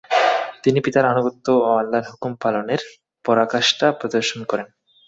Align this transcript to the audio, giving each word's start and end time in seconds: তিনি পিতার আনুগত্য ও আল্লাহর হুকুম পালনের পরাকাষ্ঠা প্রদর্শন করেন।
তিনি 0.63 0.79
পিতার 0.85 1.05
আনুগত্য 1.05 1.45
ও 1.59 1.69
আল্লাহর 1.81 2.09
হুকুম 2.11 2.31
পালনের 2.41 2.81
পরাকাষ্ঠা 3.25 3.87
প্রদর্শন 3.99 4.39
করেন। 4.43 4.67